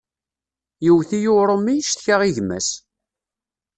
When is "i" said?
2.29-2.31